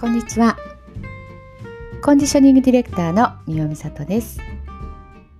[0.00, 0.56] こんにちは。
[2.00, 4.40] コンディショニングディレクターの三尾美里です。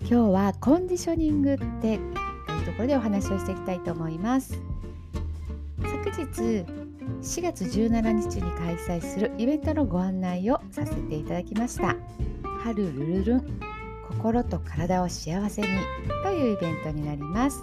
[0.00, 1.98] 今日はコンディショニングってという
[2.64, 4.58] ところでお話をしていきたいと思います。
[5.82, 6.64] 昨日
[7.20, 11.94] 4月17日に開催するイベントのご案内をさせていただきました。
[12.64, 13.60] 春ルルルン
[14.08, 15.68] 心と体を幸せに
[16.22, 17.62] というイベントになります。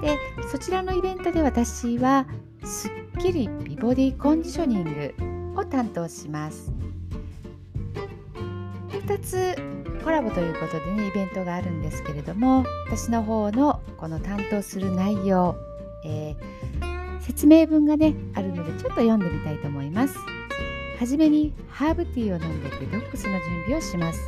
[0.00, 0.18] で
[0.50, 2.26] そちらのイベントで私は
[2.64, 6.72] すっきり美ボディコンディショニングを担当します。
[8.90, 9.56] 2つ
[10.04, 15.56] コラボということでねイベントがあるんですけれども私の方のこの担当する内容、
[16.04, 20.16] えー、説明文がねあるのでちょっと読んでみたいと思います。
[20.98, 24.20] はじめにハーブティーを飲んでデトックスの準備をします。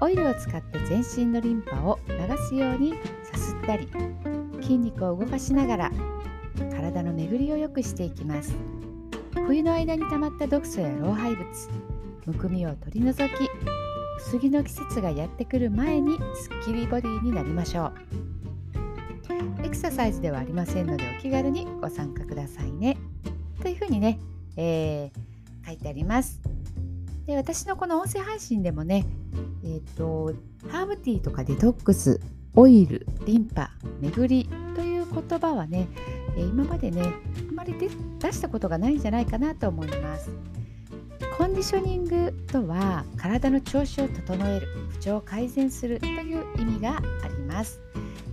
[0.00, 2.14] オイルを使って全身のリンパを流
[2.48, 3.88] すようにさすったり
[4.60, 5.92] 筋肉を動かしながら
[6.70, 8.54] 体の巡りを良くしていきます。
[9.46, 11.46] 冬の間に溜まった毒素や老廃物
[12.26, 13.48] むくみを取り除き
[14.18, 17.94] 薄着の季節がやってくる前にスッキリボディになりましょう。
[19.64, 22.96] エクササイズではありませんのでお気軽にご参加くださいね。
[23.62, 24.18] というふうにね、
[24.56, 26.40] えー、書いてあります。
[27.26, 29.06] で私のこの音声配信でもね
[29.62, 30.34] えっ、ー、と
[30.68, 32.20] ハーブティーとかデトックス
[32.56, 35.86] オイルリンパ巡りという言葉はね
[36.42, 37.74] 今までねあまり
[38.18, 40.30] 出したことがないんじゃないかなと思います。
[41.36, 47.78] コンディショニングとは体の調子を整える不調を改善するという意味があります、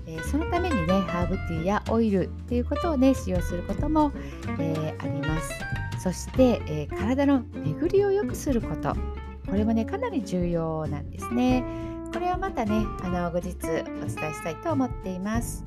[0.07, 4.13] えー、そのためにねハーブティーやオイルっていうことをね使用することも、
[4.57, 5.51] えー、あります。
[6.01, 8.95] そして、えー、体の巡りを良くすること。
[9.49, 11.63] これもねかなり重要なんですね。
[12.13, 15.65] これはまたねあの後日お伝えしたいと思っています。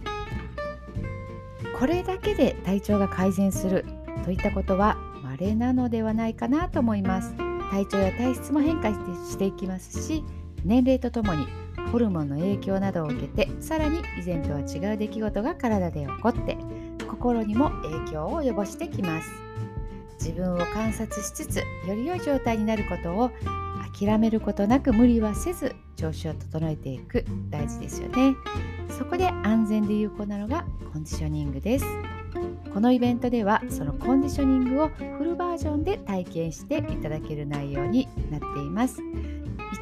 [1.78, 3.84] これだけで体調が改善する
[4.24, 7.34] といったことは稀なのではないかなと思います。
[7.70, 10.24] 体調や体質も変化していきますし
[10.64, 11.46] 年齢とともに
[11.90, 16.56] ホルモンの影響などを受けてさらに以前とは違う出来事が体で起こって
[17.08, 19.28] 心にも影響を及ぼしてきます。
[20.18, 21.64] 自分を観察しつつよ
[21.94, 23.30] り良い状態になることを
[23.98, 28.36] 諦めることなく無理はせず調子を整えていく大事ですよね。
[28.96, 31.84] そこで安全で有効なのがコンディショニングです。
[32.72, 39.00] このイベントではそのコンディショニングをフルバージョンで体験していただける内容になっています。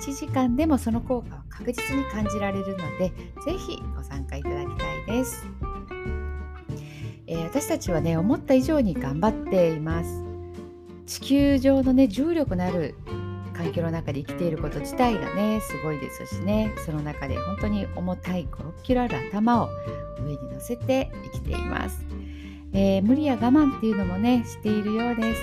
[0.01, 3.13] 1時間でもその効果を確実に感じられるので
[3.45, 5.47] 是非ご参加いただきたいです、
[7.27, 10.25] えー、私たちはね思った以上に頑張っています。
[11.07, 12.95] 地球上のね重力のある
[13.57, 16.73] 環境の中で生きていること自体がねすごいですしね。
[16.85, 19.69] その中で本当に重たい56キロある頭を
[20.19, 22.05] 上に乗せて生きています、
[22.73, 25.41] えー、無理や我慢っていうのもねしているようです。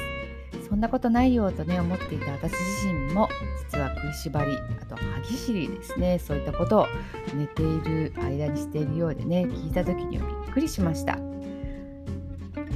[0.69, 3.27] そんなことないよとね思っていた私自身も
[3.71, 6.19] 実は食いしばりあと歯ぎしりですね。
[6.19, 6.87] そういったことを
[7.33, 11.17] 寝ている間にしているようでね聞いた時にはびっくりしました。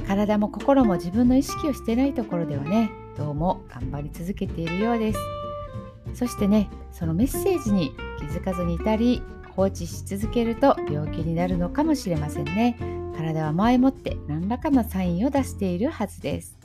[0.06, 5.18] 体も心も自分の意識をしてないところではねどうも頑張り続けているようです。
[6.12, 9.22] そしてねそのメッセージに気づかずにいたり
[9.54, 12.78] 放置し続けると病気になるのかもしれませんね。
[13.16, 16.58] 体は前もって何らかのサインを出しているはずです。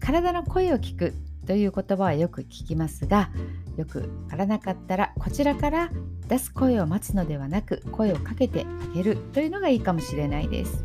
[0.00, 1.14] 体の声を聞く
[1.46, 3.30] という言葉はよく聞きますが
[3.76, 5.90] よくわからなかったらこちらから
[6.26, 10.84] 出す声を待つのではなく声をかけてあげるというのがいいかもしれないです。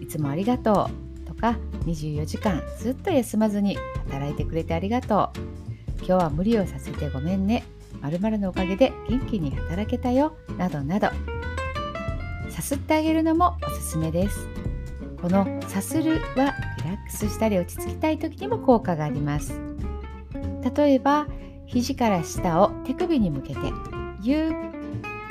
[0.00, 1.11] いつもありがとう。
[1.42, 3.76] とか24時間ずっと休まずに
[4.06, 5.38] 働いてくれてありがとう。
[5.98, 7.64] 今日は無理をさせてごめんね。
[8.00, 10.36] 〇〇のおかげで元気に働けたよ。
[10.56, 11.08] などなど。
[12.48, 14.46] さすってあげるのもおすすめです。
[15.20, 19.60] このさするはリラックスしたり落ち着きたい時にも効果があります。
[20.76, 21.26] 例えば
[21.66, 23.60] 肘から下を手首に向けて
[24.22, 24.50] ゆっ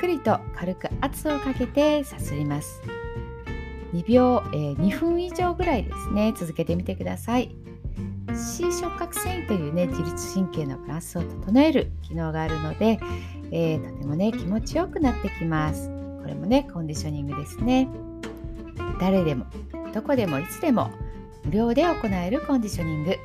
[0.00, 2.82] くりと軽く圧をかけてさすります。
[3.92, 6.32] 2秒、えー、2分以上ぐらいですね。
[6.36, 7.54] 続けてみてください。
[8.34, 12.98] C 触覚繊維というね自律神経のバランスを整える機能があるので、
[13.50, 15.90] えー、とてもね気持ちよくなってきます。
[16.20, 17.88] これもねコンディショニングですね。
[19.00, 19.46] 誰でも
[19.92, 20.90] どこでもいつでも
[21.44, 23.16] 無料で行えるコンディショニング、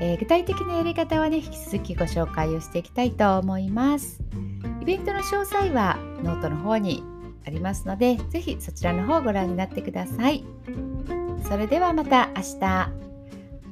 [0.00, 4.20] えー、具体的なやり方はね引き続きご紹介をしていきたいと思います。
[4.80, 7.02] イベントの詳細はノートの方に
[7.46, 10.44] ありますので是非そちらの方をご覧になってください
[11.48, 12.90] それではまた明日あ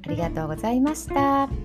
[0.08, 1.61] りがとうございました。